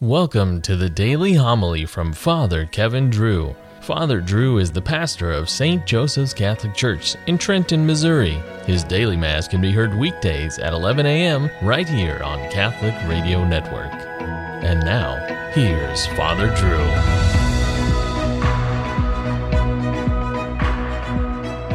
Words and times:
Welcome 0.00 0.62
to 0.62 0.76
the 0.76 0.88
daily 0.88 1.34
homily 1.34 1.84
from 1.84 2.12
Father 2.12 2.66
Kevin 2.66 3.10
Drew. 3.10 3.56
Father 3.80 4.20
Drew 4.20 4.58
is 4.58 4.70
the 4.70 4.80
pastor 4.80 5.32
of 5.32 5.50
St. 5.50 5.84
Joseph's 5.84 6.32
Catholic 6.32 6.72
Church 6.72 7.16
in 7.26 7.36
Trenton, 7.36 7.84
Missouri. 7.84 8.40
His 8.64 8.84
daily 8.84 9.16
Mass 9.16 9.48
can 9.48 9.60
be 9.60 9.72
heard 9.72 9.98
weekdays 9.98 10.60
at 10.60 10.72
11 10.72 11.04
a.m. 11.04 11.50
right 11.62 11.88
here 11.88 12.20
on 12.22 12.38
Catholic 12.48 12.94
Radio 13.08 13.44
Network. 13.44 13.92
And 14.62 14.84
now, 14.84 15.16
here's 15.52 16.06
Father 16.06 16.46
Drew. 16.54 16.78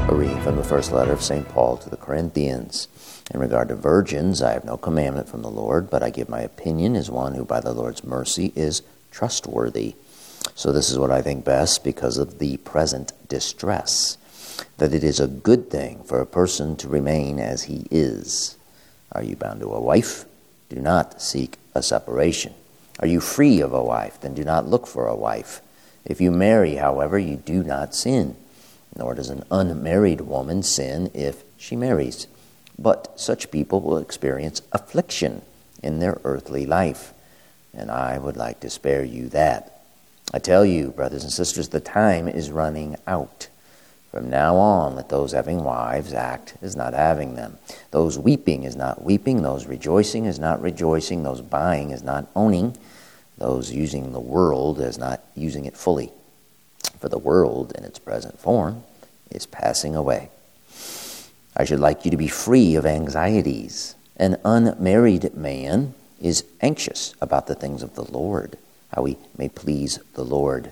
A 0.08 0.16
reading 0.16 0.42
from 0.44 0.56
the 0.56 0.64
first 0.64 0.94
letter 0.94 1.12
of 1.12 1.22
St. 1.22 1.46
Paul 1.50 1.76
to 1.76 1.90
the 1.90 1.98
Corinthians. 1.98 2.88
In 3.34 3.40
regard 3.40 3.70
to 3.70 3.76
virgins, 3.76 4.44
I 4.44 4.54
have 4.54 4.64
no 4.64 4.78
commandment 4.78 5.28
from 5.28 5.42
the 5.42 5.50
Lord, 5.50 5.90
but 5.90 6.04
I 6.04 6.12
give 6.12 6.30
my 6.30 6.42
opinion 6.42 6.96
as 6.96 7.10
one 7.10 7.34
who 7.34 7.44
by 7.44 7.62
the 7.62 7.74
Lord's 7.74 8.04
mercy 8.04 8.54
is 8.56 8.84
trustworthy. 9.10 9.96
So 10.54 10.72
this 10.72 10.92
is 10.92 11.00
what 11.00 11.10
I 11.10 11.24
think 11.24 11.44
best 11.44 11.84
because 11.84 12.20
of 12.20 12.38
the 12.38 12.58
present 12.58 13.12
distress 13.28 14.18
that 14.78 14.94
it 14.94 15.04
is 15.04 15.20
a 15.20 15.28
good 15.28 15.72
thing 15.72 16.04
for 16.04 16.22
a 16.22 16.28
person 16.28 16.76
to 16.76 16.88
remain 16.88 17.40
as 17.40 17.64
he 17.64 17.88
is. 17.90 18.56
Are 19.12 19.24
you 19.24 19.36
bound 19.36 19.62
to 19.62 19.74
a 19.74 19.82
wife? 19.82 20.26
Do 20.70 20.76
not 20.76 21.20
seek 21.20 21.58
a 21.74 21.82
separation. 21.82 22.54
Are 23.00 23.08
you 23.08 23.20
free 23.20 23.62
of 23.62 23.74
a 23.74 23.84
wife? 23.84 24.22
Then 24.22 24.36
do 24.36 24.44
not 24.44 24.68
look 24.68 24.86
for 24.86 25.08
a 25.08 25.16
wife. 25.16 25.62
If 26.06 26.22
you 26.22 26.30
marry, 26.30 26.76
however, 26.76 27.18
you 27.18 27.38
do 27.38 27.64
not 27.64 27.96
sin, 27.96 28.36
nor 28.96 29.16
does 29.16 29.30
an 29.30 29.44
unmarried 29.50 30.22
woman 30.22 30.62
sin 30.62 31.10
if 31.16 31.44
she 31.58 31.76
marries. 31.76 32.28
But 32.78 33.20
such 33.20 33.52
people 33.52 33.82
will 33.82 33.98
experience 33.98 34.62
affliction 34.72 35.42
in 35.82 36.00
their 36.00 36.20
earthly 36.24 36.66
life. 36.66 37.14
And 37.74 37.90
I 37.92 38.18
would 38.18 38.38
like 38.38 38.60
to 38.62 38.70
spare 38.70 39.04
you 39.04 39.30
that. 39.30 39.82
I 40.34 40.40
tell 40.40 40.66
you, 40.66 40.90
brothers 40.90 41.24
and 41.24 41.32
sisters, 41.32 41.70
the 41.70 41.80
time 41.80 42.28
is 42.28 42.52
running 42.52 42.98
out. 43.06 43.48
From 44.14 44.30
now 44.30 44.58
on, 44.58 44.96
let 44.96 45.10
those 45.10 45.32
having 45.32 45.64
wives 45.64 46.14
act 46.14 46.56
as 46.62 46.76
not 46.76 46.94
having 46.94 47.34
them. 47.34 47.58
Those 47.90 48.20
weeping 48.20 48.64
is 48.64 48.76
not 48.76 49.04
weeping. 49.04 49.42
Those 49.42 49.66
rejoicing 49.66 50.26
is 50.26 50.38
not 50.38 50.62
rejoicing. 50.62 51.24
Those 51.24 51.42
buying 51.42 51.90
is 51.90 52.04
not 52.04 52.30
owning. 52.36 52.78
Those 53.40 53.72
using 53.72 54.14
the 54.14 54.20
world 54.20 54.80
as 54.80 55.00
not 55.00 55.22
using 55.36 55.66
it 55.66 55.76
fully. 55.76 56.12
For 57.00 57.10
the 57.10 57.18
world, 57.18 57.74
in 57.76 57.84
its 57.84 57.98
present 57.98 58.40
form, 58.40 58.84
is 59.32 59.48
passing 59.48 59.96
away. 59.96 60.30
I 61.56 61.66
should 61.66 61.80
like 61.80 62.06
you 62.06 62.12
to 62.12 62.18
be 62.18 62.28
free 62.28 62.76
of 62.76 62.86
anxieties. 62.86 63.96
An 64.18 64.38
unmarried 64.44 65.36
man 65.36 65.94
is 66.20 66.44
anxious 66.62 67.14
about 67.22 67.48
the 67.48 67.56
things 67.56 67.84
of 67.84 67.96
the 67.96 68.06
Lord, 68.12 68.58
how 68.96 69.06
he 69.06 69.18
may 69.38 69.50
please 69.50 70.00
the 70.16 70.24
Lord. 70.24 70.72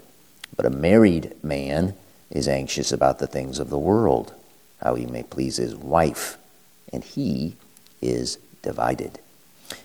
But 0.55 0.65
a 0.65 0.71
married 0.71 1.35
man 1.43 1.93
is 2.29 2.47
anxious 2.47 2.91
about 2.91 3.19
the 3.19 3.27
things 3.27 3.59
of 3.59 3.69
the 3.69 3.77
world, 3.77 4.33
how 4.81 4.95
he 4.95 5.05
may 5.05 5.23
please 5.23 5.57
his 5.57 5.75
wife, 5.75 6.37
and 6.91 7.03
he 7.03 7.55
is 8.01 8.37
divided. 8.61 9.19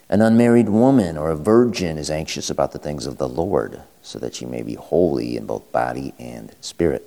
An 0.09 0.23
unmarried 0.23 0.69
woman 0.69 1.17
or 1.19 1.31
a 1.31 1.37
virgin 1.37 1.99
is 1.99 2.11
anxious 2.11 2.49
about 2.49 2.73
the 2.73 2.79
things 2.79 3.07
of 3.07 3.19
the 3.19 3.29
Lord, 3.29 3.81
so 4.03 4.19
that 4.19 4.35
she 4.35 4.47
may 4.47 4.63
be 4.63 4.75
holy 4.75 5.37
in 5.37 5.47
both 5.47 5.71
body 5.73 6.15
and 6.19 6.55
spirit. 6.61 7.05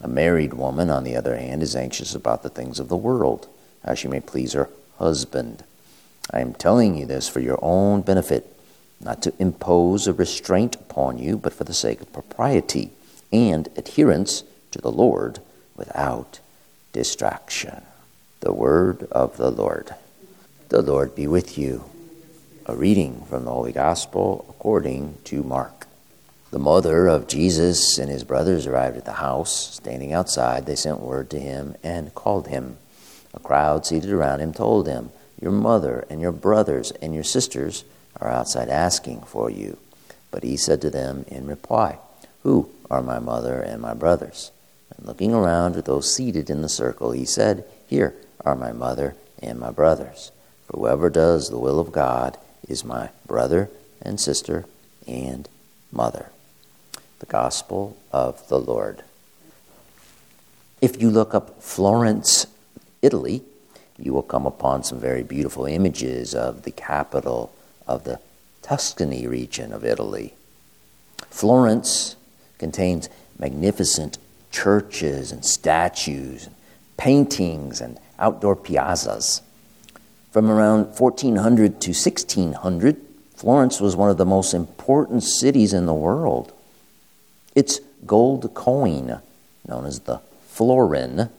A 0.00 0.08
married 0.08 0.54
woman, 0.54 0.90
on 0.90 1.04
the 1.04 1.16
other 1.16 1.36
hand, 1.36 1.62
is 1.62 1.76
anxious 1.76 2.14
about 2.14 2.42
the 2.42 2.50
things 2.50 2.78
of 2.78 2.88
the 2.88 2.96
world, 2.96 3.48
how 3.84 3.94
she 3.94 4.08
may 4.08 4.20
please 4.20 4.52
her 4.52 4.68
husband. 4.98 5.64
I 6.30 6.40
am 6.40 6.54
telling 6.54 6.96
you 6.96 7.06
this 7.06 7.28
for 7.28 7.40
your 7.40 7.58
own 7.62 8.02
benefit, 8.02 8.56
not 9.00 9.22
to 9.22 9.34
impose 9.38 10.06
a 10.06 10.12
restraint 10.12 10.74
upon 10.74 11.18
you, 11.18 11.36
but 11.36 11.52
for 11.52 11.64
the 11.64 11.74
sake 11.74 12.00
of 12.00 12.12
propriety 12.12 12.90
and 13.32 13.68
adherence 13.76 14.44
to 14.70 14.80
the 14.80 14.92
Lord 14.92 15.40
without 15.76 16.40
distraction. 16.92 17.82
The 18.40 18.52
word 18.52 19.08
of 19.10 19.36
the 19.36 19.50
Lord. 19.50 19.94
The 20.68 20.82
Lord 20.82 21.14
be 21.14 21.26
with 21.26 21.56
you. 21.58 21.84
A 22.66 22.74
reading 22.74 23.24
from 23.28 23.44
the 23.44 23.50
Holy 23.50 23.72
Gospel 23.72 24.46
according 24.48 25.18
to 25.24 25.42
Mark. 25.42 25.83
The 26.54 26.60
mother 26.60 27.08
of 27.08 27.26
Jesus 27.26 27.98
and 27.98 28.08
his 28.08 28.22
brothers 28.22 28.68
arrived 28.68 28.96
at 28.96 29.04
the 29.04 29.14
house. 29.14 29.74
Standing 29.74 30.12
outside, 30.12 30.66
they 30.66 30.76
sent 30.76 31.00
word 31.00 31.28
to 31.30 31.40
him 31.40 31.74
and 31.82 32.14
called 32.14 32.46
him. 32.46 32.76
A 33.34 33.40
crowd 33.40 33.84
seated 33.84 34.12
around 34.12 34.38
him 34.38 34.52
told 34.52 34.86
him, 34.86 35.10
Your 35.42 35.50
mother 35.50 36.06
and 36.08 36.20
your 36.20 36.30
brothers 36.30 36.92
and 37.02 37.12
your 37.12 37.24
sisters 37.24 37.82
are 38.20 38.30
outside 38.30 38.68
asking 38.68 39.22
for 39.22 39.50
you. 39.50 39.78
But 40.30 40.44
he 40.44 40.56
said 40.56 40.80
to 40.82 40.90
them 40.90 41.24
in 41.26 41.48
reply, 41.48 41.98
Who 42.44 42.70
are 42.88 43.02
my 43.02 43.18
mother 43.18 43.60
and 43.60 43.82
my 43.82 43.92
brothers? 43.92 44.52
And 44.96 45.08
looking 45.08 45.34
around 45.34 45.74
at 45.74 45.86
those 45.86 46.14
seated 46.14 46.48
in 46.50 46.62
the 46.62 46.68
circle, 46.68 47.10
he 47.10 47.24
said, 47.24 47.64
Here 47.88 48.14
are 48.44 48.54
my 48.54 48.70
mother 48.70 49.16
and 49.42 49.58
my 49.58 49.72
brothers. 49.72 50.30
For 50.68 50.78
whoever 50.78 51.10
does 51.10 51.50
the 51.50 51.58
will 51.58 51.80
of 51.80 51.90
God 51.90 52.38
is 52.68 52.84
my 52.84 53.10
brother 53.26 53.70
and 54.00 54.20
sister 54.20 54.66
and 55.08 55.48
mother 55.90 56.30
the 57.24 57.32
gospel 57.32 57.96
of 58.12 58.46
the 58.48 58.58
Lord. 58.58 59.02
If 60.82 61.00
you 61.00 61.08
look 61.08 61.34
up 61.34 61.62
Florence, 61.62 62.46
Italy, 63.00 63.42
you 63.96 64.12
will 64.12 64.22
come 64.22 64.44
upon 64.44 64.84
some 64.84 65.00
very 65.00 65.22
beautiful 65.22 65.64
images 65.64 66.34
of 66.34 66.64
the 66.64 66.70
capital 66.70 67.50
of 67.86 68.04
the 68.04 68.20
Tuscany 68.60 69.26
region 69.26 69.72
of 69.72 69.86
Italy. 69.86 70.34
Florence 71.30 72.16
contains 72.58 73.08
magnificent 73.38 74.18
churches 74.50 75.32
and 75.32 75.46
statues, 75.46 76.50
paintings, 76.98 77.80
and 77.80 77.98
outdoor 78.18 78.54
piazzas. 78.54 79.40
From 80.30 80.50
around 80.50 80.98
1400 80.98 81.80
to 81.80 81.90
1600, 81.92 82.96
Florence 83.34 83.80
was 83.80 83.96
one 83.96 84.10
of 84.10 84.18
the 84.18 84.26
most 84.26 84.52
important 84.52 85.22
cities 85.22 85.72
in 85.72 85.86
the 85.86 85.94
world. 85.94 86.52
Its 87.54 87.80
gold 88.06 88.52
coin, 88.54 89.20
known 89.66 89.86
as 89.86 90.00
the 90.00 90.20
florin, 90.48 91.30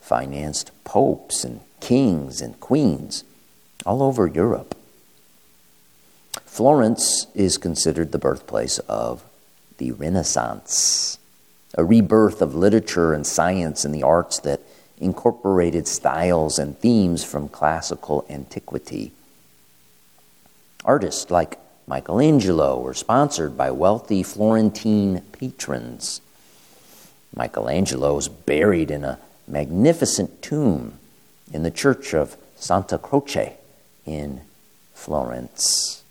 financed 0.00 0.70
popes 0.84 1.44
and 1.44 1.60
kings 1.80 2.40
and 2.40 2.58
queens 2.60 3.24
all 3.86 4.02
over 4.02 4.26
Europe. 4.26 4.74
Florence 6.44 7.26
is 7.34 7.56
considered 7.56 8.10
the 8.10 8.18
birthplace 8.18 8.78
of 8.80 9.22
the 9.78 9.92
Renaissance, 9.92 11.18
a 11.74 11.84
rebirth 11.84 12.42
of 12.42 12.54
literature 12.54 13.12
and 13.12 13.26
science 13.26 13.84
and 13.84 13.94
the 13.94 14.02
arts 14.02 14.40
that 14.40 14.60
incorporated 14.98 15.86
styles 15.86 16.58
and 16.58 16.76
themes 16.78 17.22
from 17.22 17.48
classical 17.48 18.26
antiquity. 18.28 19.12
Artists 20.84 21.30
like 21.30 21.58
Michelangelo 21.88 22.78
were 22.78 22.92
sponsored 22.92 23.56
by 23.56 23.70
wealthy 23.70 24.22
Florentine 24.22 25.22
patrons. 25.32 26.20
Michelangelo 27.34 28.18
is 28.18 28.28
buried 28.28 28.90
in 28.90 29.04
a 29.04 29.18
magnificent 29.46 30.42
tomb 30.42 30.98
in 31.50 31.62
the 31.62 31.70
church 31.70 32.12
of 32.12 32.36
Santa 32.56 32.98
Croce 32.98 33.56
in 34.04 34.42
Florence. 34.92 36.02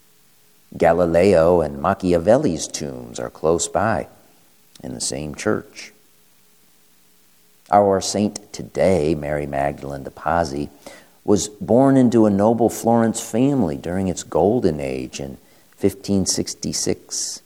Galileo 0.76 1.62
and 1.62 1.80
Machiavelli's 1.80 2.68
tombs 2.68 3.20
are 3.20 3.30
close 3.30 3.68
by 3.68 4.08
in 4.84 4.96
the 4.96 5.02
same 5.02 5.36
church. 5.36 5.94
Our 7.70 8.02
saint 8.02 8.52
today, 8.52 9.14
Mary 9.14 9.46
Magdalene 9.46 10.04
de 10.04 10.10
Pazzi, 10.10 10.70
was 11.24 11.48
born 11.48 11.98
into 11.98 12.26
a 12.26 12.32
noble 12.32 12.70
Florence 12.70 13.22
family 13.22 13.78
during 13.78 14.08
its 14.08 14.24
golden 14.24 14.80
age 14.80 15.20
and 15.20 15.38
1566. 15.80 17.42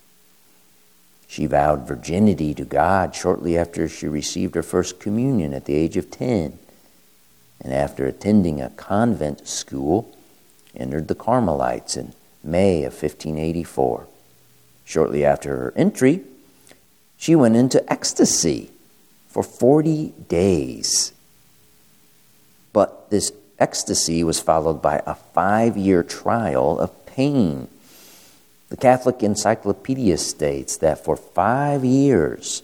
She 1.27 1.45
vowed 1.45 1.87
virginity 1.87 2.53
to 2.53 2.65
God 2.65 3.13
shortly 3.15 3.57
after 3.57 3.87
she 3.87 4.07
received 4.07 4.55
her 4.55 4.63
first 4.63 4.99
communion 4.99 5.53
at 5.53 5.65
the 5.65 5.75
age 5.75 5.97
of 5.97 6.11
10. 6.11 6.57
And 7.61 7.73
after 7.73 8.05
attending 8.05 8.61
a 8.61 8.69
convent 8.71 9.47
school, 9.47 10.15
entered 10.75 11.07
the 11.07 11.15
Carmelites 11.15 11.97
in 11.97 12.13
May 12.43 12.83
of 12.83 12.93
1584. 12.93 14.07
Shortly 14.85 15.23
after 15.23 15.49
her 15.57 15.73
entry, 15.75 16.21
she 17.17 17.35
went 17.35 17.55
into 17.55 17.89
ecstasy 17.91 18.71
for 19.27 19.43
40 19.43 20.13
days. 20.27 21.13
But 22.73 23.09
this 23.09 23.31
ecstasy 23.59 24.23
was 24.23 24.39
followed 24.39 24.81
by 24.81 25.01
a 25.05 25.15
five 25.15 25.77
year 25.77 26.03
trial 26.03 26.79
of 26.79 27.05
pain 27.05 27.67
the 28.71 28.77
Catholic 28.77 29.21
Encyclopedia 29.21 30.17
states 30.17 30.77
that 30.77 31.03
for 31.03 31.17
five 31.17 31.83
years, 31.83 32.63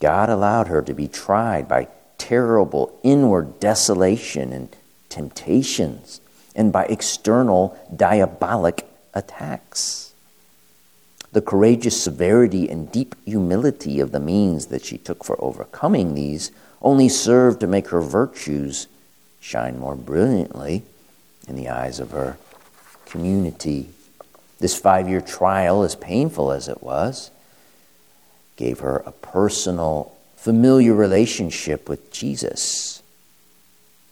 God 0.00 0.28
allowed 0.28 0.66
her 0.66 0.82
to 0.82 0.92
be 0.92 1.06
tried 1.06 1.68
by 1.68 1.86
terrible 2.18 2.98
inward 3.04 3.60
desolation 3.60 4.52
and 4.52 4.74
temptations 5.08 6.20
and 6.56 6.72
by 6.72 6.86
external 6.86 7.78
diabolic 7.94 8.84
attacks. 9.14 10.12
The 11.30 11.40
courageous 11.40 12.02
severity 12.02 12.68
and 12.68 12.90
deep 12.90 13.14
humility 13.24 14.00
of 14.00 14.10
the 14.10 14.18
means 14.18 14.66
that 14.66 14.84
she 14.84 14.98
took 14.98 15.22
for 15.22 15.36
overcoming 15.38 16.16
these 16.16 16.50
only 16.80 17.08
served 17.08 17.60
to 17.60 17.68
make 17.68 17.90
her 17.90 18.02
virtues 18.02 18.88
shine 19.38 19.78
more 19.78 19.94
brilliantly 19.94 20.82
in 21.46 21.54
the 21.54 21.68
eyes 21.68 22.00
of 22.00 22.10
her 22.10 22.38
community. 23.06 23.90
This 24.62 24.78
five 24.78 25.08
year 25.08 25.20
trial, 25.20 25.82
as 25.82 25.96
painful 25.96 26.52
as 26.52 26.68
it 26.68 26.84
was, 26.84 27.32
gave 28.54 28.78
her 28.78 28.98
a 28.98 29.10
personal, 29.10 30.16
familiar 30.36 30.94
relationship 30.94 31.88
with 31.88 32.12
Jesus. 32.12 33.02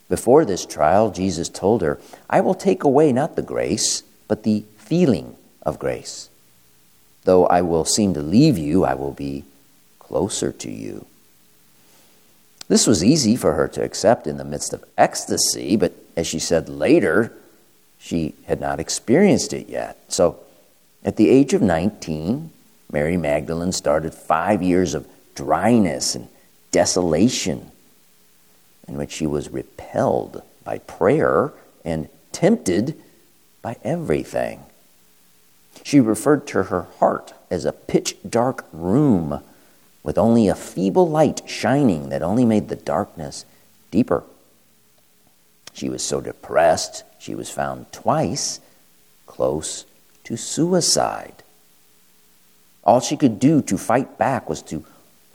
Before 0.09 0.45
this 0.45 0.67
trial, 0.67 1.13
Jesus 1.13 1.49
told 1.49 1.83
her, 1.83 2.01
I 2.29 2.41
will 2.41 2.57
take 2.57 2.83
away 2.83 3.13
not 3.13 3.37
the 3.37 3.43
grace, 3.43 4.03
but 4.27 4.43
the 4.43 4.65
feeling 4.77 5.37
of 5.63 5.79
grace. 5.79 6.29
Though 7.23 7.47
I 7.47 7.63
will 7.63 7.85
seem 7.85 8.13
to 8.15 8.21
leave 8.21 8.59
you, 8.59 8.85
I 8.85 8.95
will 8.95 9.13
be 9.13 9.45
closer 10.01 10.51
to 10.51 10.69
you. 10.69 11.07
This 12.67 12.89
was 12.89 13.05
easy 13.05 13.37
for 13.37 13.55
her 13.55 13.69
to 13.69 13.85
accept 13.85 14.27
in 14.27 14.37
the 14.37 14.45
midst 14.45 14.73
of 14.73 14.85
ecstasy, 14.99 15.77
but 15.77 15.93
as 16.17 16.27
she 16.27 16.41
said 16.41 16.69
later, 16.69 17.33
she 18.01 18.35
had 18.47 18.61
not 18.61 18.81
experienced 18.81 19.53
it 19.53 19.69
yet. 19.69 19.99
So, 20.09 20.41
at 21.05 21.17
the 21.17 21.29
age 21.29 21.55
of 21.55 21.63
19, 21.63 22.51
Mary 22.91 23.17
Magdalene 23.17 23.73
started 23.73 24.15
five 24.15 24.63
years 24.63 24.95
of 24.95 25.07
dryness 25.35 26.15
and 26.15 26.29
desolation 26.73 27.71
in 28.89 28.97
which 28.97 29.13
she 29.13 29.27
was 29.27 29.51
repelled 29.51 30.43
by 30.65 30.79
prayer 30.79 31.53
and 31.85 32.09
tempted 32.33 32.97
by 33.63 33.77
everything. 33.85 34.61
She 35.83 36.01
referred 36.01 36.47
to 36.49 36.65
her 36.65 36.83
heart 36.99 37.33
as 37.51 37.65
a 37.65 37.73
pitch 37.73 38.17
dark 38.29 38.67
room 38.73 39.43
with 40.03 40.19
only 40.19 40.49
a 40.49 40.55
feeble 40.55 41.09
light 41.09 41.43
shining 41.47 42.09
that 42.09 42.23
only 42.23 42.45
made 42.45 42.69
the 42.69 42.77
darkness 42.77 43.45
deeper. 43.91 44.25
She 45.73 45.89
was 45.89 46.03
so 46.03 46.21
depressed, 46.21 47.05
she 47.19 47.35
was 47.35 47.51
found 47.51 47.91
twice 47.93 48.61
close 49.27 49.85
to 50.25 50.37
suicide. 50.37 51.43
All 52.85 53.01
she 53.01 53.17
could 53.17 53.39
do 53.39 53.63
to 53.63 53.79
fight 53.79 54.19
back 54.19 54.49
was 54.49 54.63
to 54.63 54.85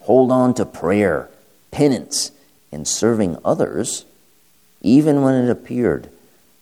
hold 0.01 0.31
on 0.31 0.53
to 0.55 0.65
prayer, 0.65 1.29
penance, 1.71 2.31
and 2.71 2.87
serving 2.87 3.37
others, 3.45 4.05
even 4.81 5.21
when 5.21 5.35
it 5.35 5.49
appeared 5.49 6.09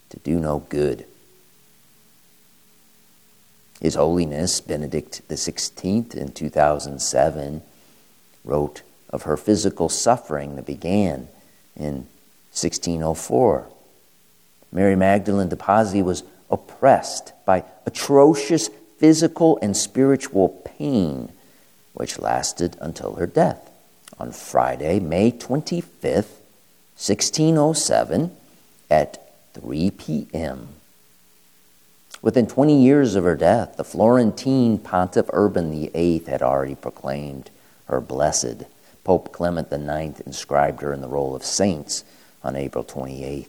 to 0.09 0.19
do 0.19 0.39
no 0.39 0.59
good. 0.69 1.05
His 3.81 3.95
Holiness 3.95 4.61
Benedict 4.61 5.21
XVI 5.27 6.15
in 6.15 6.31
2007 6.31 7.61
wrote 8.45 8.81
of 9.09 9.23
her 9.23 9.35
physical 9.35 9.89
suffering 9.89 10.55
that 10.55 10.65
began 10.65 11.27
in 11.75 12.07
1604. 12.53 13.67
Mary 14.71 14.95
Magdalene 14.95 15.49
de 15.49 15.55
Pazzi 15.55 16.03
was 16.03 16.23
oppressed 16.51 17.33
by 17.45 17.63
atrocious 17.85 18.69
physical 18.99 19.57
and 19.61 19.75
spiritual 19.75 20.49
pain, 20.63 21.31
which 21.93 22.19
lasted 22.19 22.77
until 22.79 23.15
her 23.15 23.25
death 23.25 23.71
on 24.19 24.31
Friday, 24.31 24.99
May 24.99 25.31
25th, 25.31 26.39
1607, 26.95 28.35
at 28.89 29.33
3 29.53 29.91
p.m. 29.91 30.69
Within 32.21 32.47
20 32.47 32.81
years 32.81 33.15
of 33.15 33.23
her 33.23 33.35
death, 33.35 33.77
the 33.77 33.83
Florentine 33.83 34.77
pontiff 34.77 35.29
Urban 35.33 35.71
VIII 35.71 36.19
had 36.19 36.41
already 36.41 36.75
proclaimed 36.75 37.49
her 37.87 37.99
blessed. 37.99 38.63
Pope 39.03 39.33
Clement 39.33 39.73
IX 39.73 40.19
inscribed 40.21 40.81
her 40.81 40.93
in 40.93 41.01
the 41.01 41.07
roll 41.07 41.35
of 41.35 41.43
saints 41.43 42.03
on 42.43 42.55
April 42.55 42.83
28, 42.83 43.47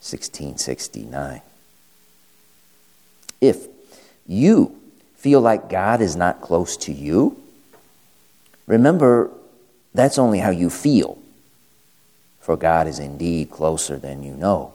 1669. 0.00 1.42
If 3.40 3.66
you 4.26 4.78
feel 5.16 5.40
like 5.40 5.68
God 5.68 6.00
is 6.00 6.16
not 6.16 6.40
close 6.40 6.76
to 6.78 6.92
you, 6.92 7.40
remember 8.66 9.30
that's 9.94 10.18
only 10.18 10.38
how 10.38 10.50
you 10.50 10.70
feel, 10.70 11.18
for 12.40 12.56
God 12.56 12.86
is 12.86 12.98
indeed 12.98 13.50
closer 13.50 13.96
than 13.96 14.22
you 14.22 14.32
know 14.32 14.74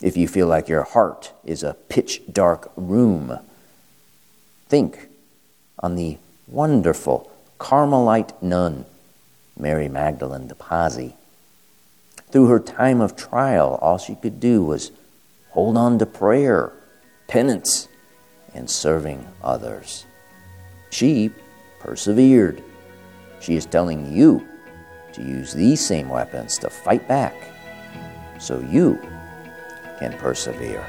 if 0.00 0.16
you 0.16 0.26
feel 0.26 0.46
like 0.46 0.68
your 0.68 0.82
heart 0.82 1.32
is 1.44 1.62
a 1.62 1.74
pitch 1.74 2.22
dark 2.32 2.72
room, 2.76 3.38
think 4.68 5.08
on 5.78 5.94
the 5.94 6.18
wonderful 6.46 7.30
Carmelite 7.58 8.42
nun, 8.42 8.86
Mary 9.58 9.88
Magdalene 9.88 10.48
de 10.48 10.54
Pazzi. 10.54 11.12
Through 12.30 12.46
her 12.46 12.60
time 12.60 13.00
of 13.00 13.16
trial, 13.16 13.78
all 13.82 13.98
she 13.98 14.14
could 14.14 14.38
do 14.38 14.62
was 14.62 14.92
hold 15.50 15.76
on 15.76 15.98
to 15.98 16.06
prayer, 16.06 16.72
penance, 17.26 17.88
and 18.54 18.70
serving 18.70 19.26
others. 19.42 20.06
She 20.90 21.30
persevered. 21.80 22.62
She 23.40 23.56
is 23.56 23.66
telling 23.66 24.12
you 24.12 24.46
to 25.12 25.22
use 25.22 25.52
these 25.52 25.84
same 25.84 26.08
weapons 26.08 26.58
to 26.58 26.70
fight 26.70 27.06
back 27.08 27.34
so 28.38 28.60
you 28.60 28.98
can 29.98 30.12
persevere. 30.18 30.84